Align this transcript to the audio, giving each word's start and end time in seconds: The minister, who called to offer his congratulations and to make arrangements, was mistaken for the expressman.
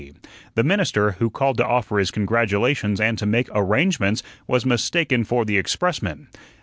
The 0.55 0.63
minister, 0.63 1.11
who 1.19 1.29
called 1.29 1.57
to 1.57 1.63
offer 1.67 1.99
his 1.99 2.09
congratulations 2.09 2.99
and 2.99 3.19
to 3.19 3.27
make 3.27 3.49
arrangements, 3.53 4.23
was 4.47 4.65
mistaken 4.65 5.23
for 5.23 5.45
the 5.45 5.59
expressman. 5.59 6.27